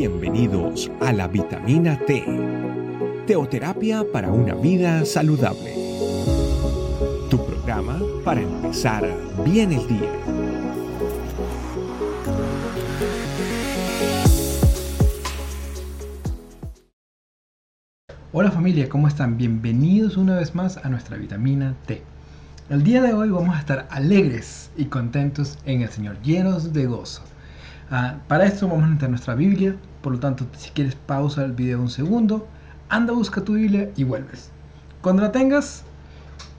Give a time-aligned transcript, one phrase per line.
[0.00, 2.24] Bienvenidos a la vitamina T,
[3.26, 5.74] teoterapia para una vida saludable.
[7.28, 9.06] Tu programa para empezar
[9.44, 10.10] bien el día.
[18.32, 19.36] Hola familia, ¿cómo están?
[19.36, 22.02] Bienvenidos una vez más a nuestra vitamina T.
[22.70, 26.86] El día de hoy vamos a estar alegres y contentos en el Señor, llenos de
[26.86, 27.20] gozo.
[27.92, 31.50] Ah, para esto vamos a entrar nuestra Biblia, por lo tanto si quieres pausa el
[31.50, 32.46] video un segundo,
[32.88, 34.52] anda, busca tu Biblia y vuelves.
[35.02, 35.82] Cuando la tengas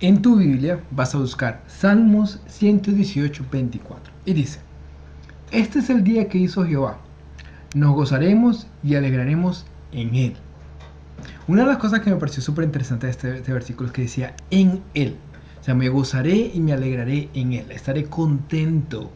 [0.00, 4.60] en tu Biblia vas a buscar Salmos 118, 24 y dice,
[5.50, 6.96] este es el día que hizo Jehová,
[7.74, 10.36] nos gozaremos y alegraremos en él.
[11.46, 14.02] Una de las cosas que me pareció súper interesante de este, este versículo es que
[14.02, 15.18] decía en él.
[15.60, 17.70] O sea, me gozaré y me alegraré en él.
[17.70, 19.10] Estaré contento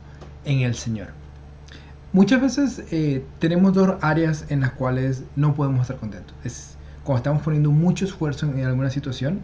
[0.45, 1.22] en el Señor.
[2.13, 6.35] Muchas veces eh, tenemos dos áreas en las cuales no podemos estar contentos.
[6.45, 9.41] Es cuando estamos poniendo mucho esfuerzo en, alguna situación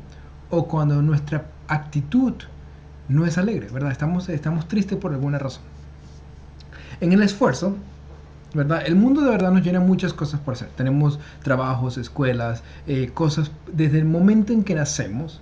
[0.50, 2.34] o cuando nuestra actitud
[3.08, 3.91] no es alegre, ¿verdad?
[3.91, 5.62] Estamos, estamos tristes por alguna razón.
[7.00, 7.74] En el esfuerzo,
[8.52, 8.83] ¿verdad?
[8.84, 10.69] El mundo de verdad nos llena muchas cosas por hacer.
[10.77, 13.50] Tenemos trabajos, escuelas, eh, cosas.
[13.72, 15.41] Desde el momento en que nacemos,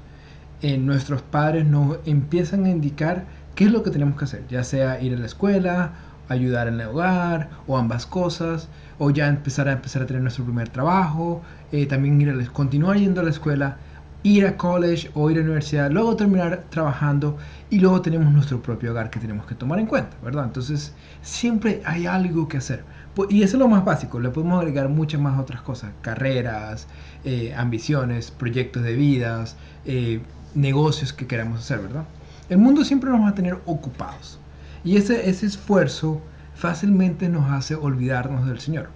[0.63, 3.25] eh, nuestros padres nos empiezan a indicar
[3.57, 5.93] qué es lo que tenemos que hacer, ya sea ir a la escuela
[6.29, 10.45] ayudar en el hogar o ambas cosas o ya empezar a empezar a tener nuestro
[10.45, 13.77] primer trabajo eh, también ir a continuar yendo a la escuela
[14.23, 17.37] ir a college o ir a la universidad luego terminar trabajando
[17.71, 21.83] y luego tenemos nuestro propio hogar que tenemos que tomar en cuenta verdad entonces siempre
[21.85, 22.85] hay algo que hacer.
[23.31, 26.87] Y eso es lo más básico le podemos agregar muchas más otras cosas carreras
[27.25, 30.21] eh, ambiciones proyectos de vidas eh,
[30.55, 32.05] negocios que queramos hacer verdad
[32.51, 34.39] el mundo siempre nos va a tener ocupados
[34.87, 36.23] y ese, ese esfuerzo
[36.55, 38.89] fácilmente nos hace olvidarnos del Señor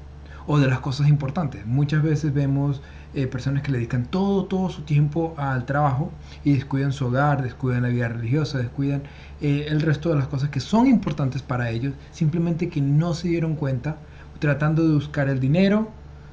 [0.47, 1.67] o de las cosas importantes.
[1.67, 2.81] Muchas veces vemos
[3.13, 6.13] eh, personas que le dedican todo, todo su tiempo al trabajo
[6.45, 9.03] y descuidan su hogar, descuidan la vida religiosa, descuidan
[9.41, 13.27] eh, el resto de las cosas que son importantes para ellos, simplemente que no se
[13.27, 13.97] dieron cuenta,
[14.39, 15.91] tratando de buscar el dinero,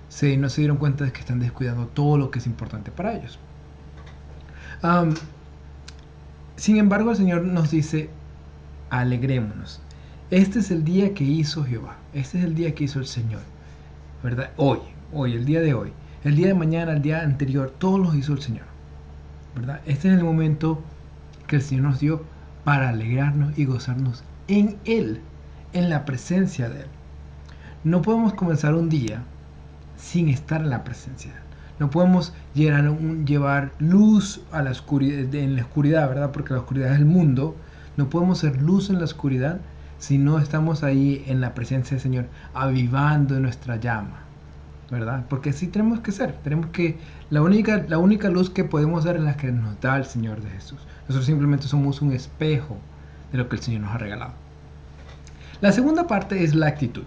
[0.07, 3.15] se, no se dieron cuenta de que están descuidando todo lo que es importante para
[3.15, 3.39] ellos.
[6.57, 8.11] sin embargo, el Señor nos dice,
[8.89, 9.81] alegrémonos.
[10.29, 11.95] Este es el día que hizo Jehová.
[12.13, 13.41] Este es el día que hizo el Señor.
[14.23, 14.51] ¿Verdad?
[14.57, 14.79] Hoy,
[15.13, 15.93] hoy, el día de hoy.
[16.23, 18.65] El día de mañana, el día anterior, todos los hizo el Señor.
[19.55, 19.79] ¿Verdad?
[19.85, 20.81] Este es el momento
[21.47, 22.23] que el Señor nos dio
[22.63, 25.21] para alegrarnos y gozarnos en Él,
[25.73, 26.87] en la presencia de Él.
[27.83, 29.23] No podemos comenzar un día
[29.97, 31.43] sin estar en la presencia de Él.
[31.79, 36.31] No podemos llevar, luz a la oscuridad, en la oscuridad, ¿verdad?
[36.31, 37.55] Porque la oscuridad es el mundo
[37.97, 39.59] no podemos ser luz en la oscuridad
[39.97, 44.21] si no estamos ahí en la presencia del Señor, avivando nuestra llama.
[44.89, 45.25] ¿Verdad?
[45.27, 46.33] Porque así tenemos que ser.
[46.43, 46.97] Tenemos que.
[47.29, 50.41] La única, la única luz que podemos dar es la que nos da el Señor
[50.41, 50.79] de Jesús.
[51.01, 52.77] Nosotros simplemente somos un espejo
[53.33, 54.33] de lo que el Señor nos ha regalado.
[55.59, 57.03] La segunda parte es la actitud.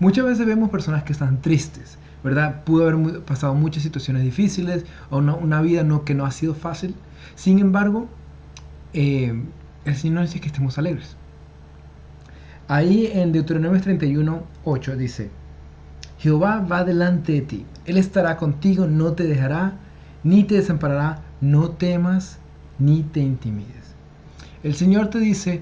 [0.00, 2.64] Muchas veces vemos personas que están tristes, ¿verdad?
[2.64, 6.94] Pudo haber pasado muchas situaciones difíciles o una, vida no, que no ha sido fácil.
[7.36, 8.08] Sin embargo,
[8.92, 9.40] eh,
[9.84, 11.16] el Señor dice que estemos alegres.
[12.68, 15.30] Ahí en Deuteronomio 31, 8 dice,
[16.18, 19.74] Jehová va delante de ti, Él estará contigo, no te dejará,
[20.22, 22.38] ni te desamparará, no temas,
[22.78, 23.94] ni te intimides.
[24.62, 25.60] El Señor te dice,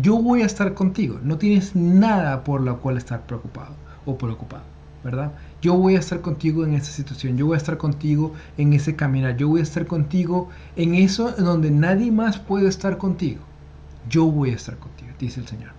[0.00, 3.74] yo voy a estar contigo, no tienes nada por lo cual estar preocupado
[4.06, 4.64] o preocupado,
[5.04, 5.32] ¿verdad?
[5.60, 8.96] Yo voy a estar contigo en esa situación, yo voy a estar contigo en ese
[8.96, 13.49] caminar, yo voy a estar contigo en eso donde nadie más puede estar contigo
[14.08, 15.70] yo voy a estar contigo, dice el Señor.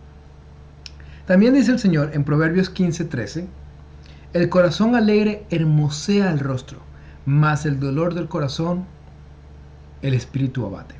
[1.26, 3.48] También dice el Señor en Proverbios 15:13,
[4.34, 6.80] el corazón alegre hermosea el rostro,
[7.26, 8.86] mas el dolor del corazón
[10.02, 10.96] el espíritu abate.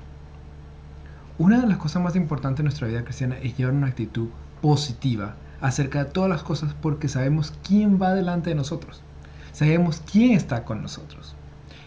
[1.38, 4.30] Una de las cosas más importantes en nuestra vida cristiana es llevar una actitud
[4.62, 9.02] positiva acerca de todas las cosas porque sabemos quién va delante de nosotros.
[9.52, 11.36] Sabemos quién está con nosotros.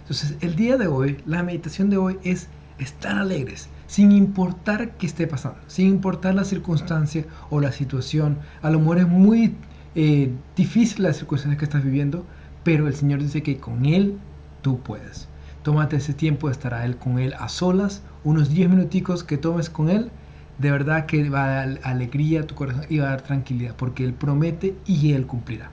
[0.00, 2.48] Entonces, el día de hoy, la meditación de hoy es
[2.78, 8.38] estar alegres, sin importar qué esté pasando, sin importar la circunstancia o la situación.
[8.60, 9.54] A lo mejor es muy
[9.94, 12.26] eh, difícil la circunstancia que estás viviendo,
[12.64, 14.18] pero el Señor dice que con Él
[14.62, 15.28] tú puedes.
[15.62, 19.70] Tómate ese tiempo de estar Él con Él a solas, unos 10 minuticos que tomes
[19.70, 20.10] con Él,
[20.58, 23.76] de verdad que va a dar alegría a tu corazón y va a dar tranquilidad,
[23.76, 25.70] porque Él promete y Él cumplirá.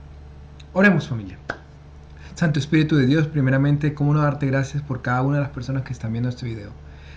[0.74, 1.38] Oremos familia.
[2.36, 5.82] Santo Espíritu de Dios, primeramente, ¿cómo no darte gracias por cada una de las personas
[5.82, 6.70] que están viendo este video?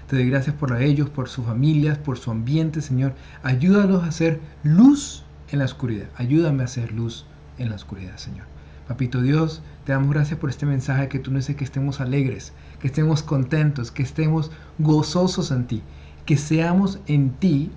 [0.07, 3.15] Te doy gracias por ellos, por sus familias, por su ambiente, Señor.
[3.41, 6.07] Ayúdalos a hacer luz en la oscuridad.
[6.15, 7.25] Ayúdame a hacer luz
[7.57, 8.45] en la oscuridad, Señor.
[8.87, 12.53] Papito Dios, te damos gracias por este mensaje que tú nos dices que estemos alegres,
[12.79, 15.81] que estemos contentos, que estemos gozosos en ti,
[16.27, 17.71] que seamos en ti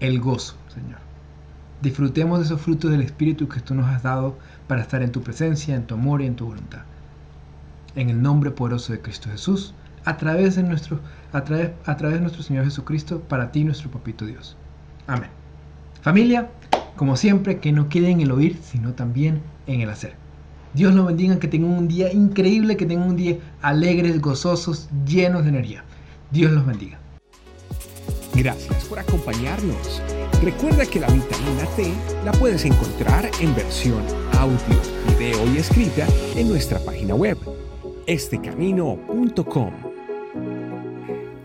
[0.00, 1.00] el gozo, Señor.
[1.82, 4.38] Disfrutemos de esos frutos del Espíritu que tú nos has dado
[4.68, 6.84] para estar en tu presencia, en tu amor y en tu voluntad.
[7.94, 9.74] En el nombre poderoso de Cristo Jesús,
[10.06, 11.00] a través de nuestro,
[11.32, 14.56] a través, a través de nuestro Señor Jesucristo, para ti nuestro Papito Dios.
[15.06, 15.28] Amén.
[16.00, 16.48] Familia,
[16.96, 20.14] como siempre, que no quede en el oír, sino también en el hacer.
[20.72, 25.42] Dios los bendiga, que tengan un día increíble, que tengan un día alegres, gozosos, llenos
[25.42, 25.84] de energía.
[26.30, 26.98] Dios los bendiga.
[28.34, 30.02] Gracias por acompañarnos.
[30.42, 31.92] Recuerda que la vitamina T
[32.24, 34.02] la puedes encontrar en versión
[34.38, 34.58] audio,
[35.08, 36.06] video y escrita
[36.36, 37.38] en nuestra página web,
[38.06, 39.85] estecamino.com.